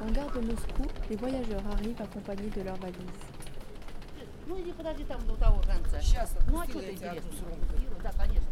En 0.00 0.10
gare 0.12 0.30
de 0.32 0.40
Moscou, 0.46 0.86
les 1.08 1.16
voyageurs 1.16 1.62
arrivent 1.72 2.00
accompagnés 2.02 2.50
de 2.50 2.62
leurs 2.62 2.76
valises. 2.76 3.22
Ну 4.46 4.60
иди 4.60 4.72
подожди 4.72 5.04
там 5.04 5.20
до 5.26 5.36
того 5.36 5.60
конца. 5.62 6.00
Сейчас 6.00 6.34
Ну 6.48 6.60
а 6.60 6.64
что 6.64 6.80
ты 6.80 6.90
отпустила 6.90 7.12
эти 7.12 7.18
интересно? 7.18 7.30
одну 7.30 7.38
сумку. 7.38 8.02
Да, 8.02 8.12
конечно. 8.12 8.48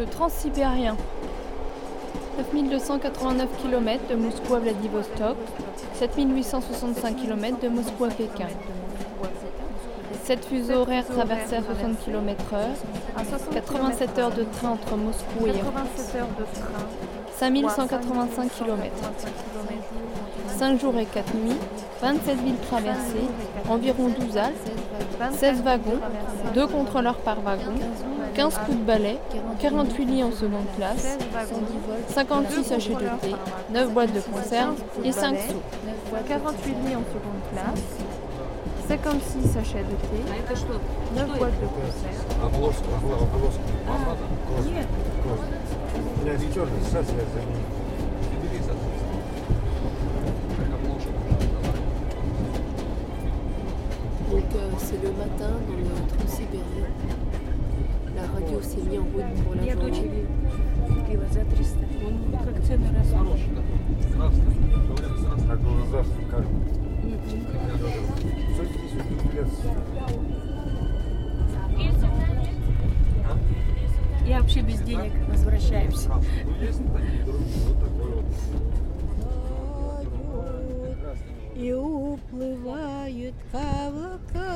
Le 0.00 0.06
transsibérien. 0.06 0.96
9289 2.38 3.48
km 3.62 4.00
de 4.08 4.14
Moscou 4.14 4.54
à 4.54 4.58
Vladivostok, 4.60 5.36
7865 5.92 7.16
km 7.16 7.60
de 7.60 7.68
Moscou 7.68 8.06
à 8.06 8.08
Pékin. 8.08 8.46
7 10.24 10.44
fuseaux 10.46 10.76
horaires 10.76 11.04
traversés 11.06 11.56
à 11.56 11.62
60 11.62 12.02
km/h, 12.02 13.52
87 13.52 14.18
heures 14.18 14.30
de 14.30 14.44
train 14.44 14.70
entre 14.70 14.96
Moscou 14.96 15.46
et 15.46 15.60
5185 17.36 18.50
km. 18.56 18.86
5 20.48 20.80
jours 20.80 20.96
et 20.96 21.04
4 21.04 21.34
nuits, 21.34 21.58
27 22.00 22.36
villes 22.38 22.60
traversées, 22.70 23.28
environ 23.68 24.08
12 24.18 24.38
haltes, 24.38 24.72
16 25.32 25.60
wagons, 25.60 26.00
2 26.54 26.66
contrôleurs 26.68 27.18
par 27.18 27.42
wagon, 27.42 27.74
15 28.34 28.58
coups 28.64 28.78
de 28.78 28.84
balai, 28.84 29.18
48 29.60 30.04
lits 30.04 30.22
en 30.22 30.32
seconde 30.32 30.66
classe, 30.76 31.18
56 32.08 32.64
sachets 32.64 32.94
de 32.94 32.98
thé, 33.20 33.34
9 33.72 33.92
boîtes 33.92 34.12
de 34.12 34.20
conserve 34.20 34.76
et 35.04 35.12
5 35.12 35.36
sous. 35.36 35.62
48 36.28 36.68
lits 36.86 36.96
en 36.96 37.04
seconde 37.04 37.42
classe, 37.52 37.84
56 38.88 39.48
sachets 39.52 39.84
de 39.84 39.96
thé, 39.96 40.22
9 41.16 41.38
boîtes 41.38 41.60
de 41.60 41.66
conserve. 41.66 42.20
Donc 54.30 54.44
euh, 54.54 54.70
c'est 54.78 55.02
le 55.02 55.10
matin 55.10 55.50
dans 55.66 55.76
le 55.76 56.18
Transsibérien. 56.18 56.86
Да, 58.20 58.26
ходил 58.34 58.62
семья 58.62 59.00
будет 59.00 59.24
Я 59.64 59.76
дочери 59.76 60.26
купила 60.88 61.26
за 61.28 61.44
300. 61.44 61.78
Он 62.06 62.32
как 62.44 62.62
цены 62.64 62.88
разрушил. 62.98 63.62
Красный. 64.14 64.44
Так 65.48 65.58
государство 65.62 66.22
как. 66.30 66.44
Я 74.26 74.40
вообще 74.40 74.60
без 74.60 74.80
денег 74.82 75.12
возвращаюсь. 75.28 76.06
И 81.56 81.72
уплывают 81.72 83.34
к 83.50 83.54
облакам 83.54 84.49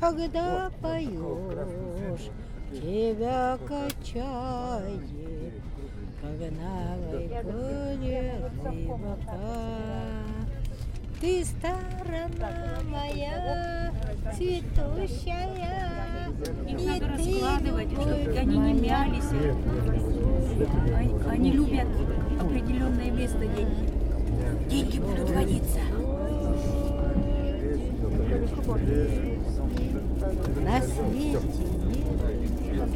когда 0.00 0.70
поешь, 0.80 2.30
тебя 2.72 3.58
качает, 3.66 5.00
как 6.20 6.40
на 6.52 7.42
поле 7.42 8.34
рыбака. 8.64 9.38
Ты 11.20 11.44
сторона 11.44 12.78
моя, 12.84 13.92
цветущая, 14.36 15.50
Их 16.68 16.80
и 16.80 16.86
надо 16.86 17.00
ты 17.00 17.06
раскладывать, 17.06 17.90
чтобы 17.90 18.38
они 18.38 18.56
не 18.56 18.72
мялись. 18.74 19.30
Они, 20.94 21.14
они 21.28 21.50
любят 21.52 21.88
определенное 22.40 23.10
место 23.10 23.40
деньги. 23.40 23.88
Деньги 24.70 24.98
будут 25.00 25.30
водиться. 25.30 25.80
На 30.62 30.82
свете 30.82 31.38
нет. 32.72 32.88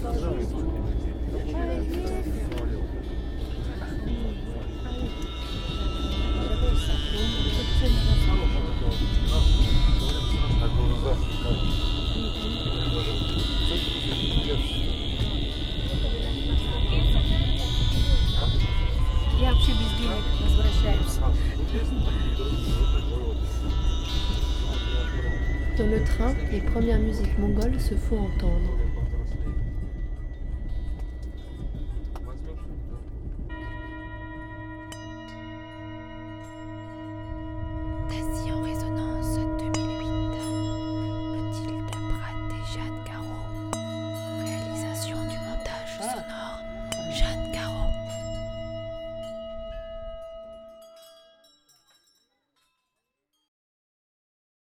Dans 25.82 25.88
le 25.88 26.04
train, 26.04 26.32
les 26.52 26.60
premières 26.60 27.00
musiques 27.00 27.36
mongoles 27.40 27.80
se 27.80 27.96
font 27.96 28.20
entendre. 28.20 28.78